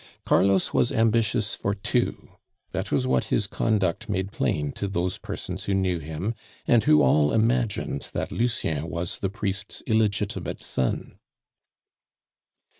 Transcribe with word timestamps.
Carlos 0.25 0.73
was 0.73 0.91
ambitious 0.91 1.53
for 1.53 1.75
two; 1.75 2.29
that 2.71 2.91
was 2.91 3.05
what 3.05 3.25
his 3.25 3.45
conduct 3.45 4.09
made 4.09 4.31
plain 4.31 4.71
to 4.71 4.87
those 4.87 5.19
persons 5.19 5.65
who 5.65 5.75
knew 5.75 5.99
him, 5.99 6.33
and 6.65 6.85
who 6.85 7.03
all 7.03 7.31
imagined 7.31 8.09
that 8.11 8.31
Lucien 8.31 8.89
was 8.89 9.19
the 9.19 9.29
priest's 9.29 9.83
illegitimate 9.85 10.59
son. 10.59 11.19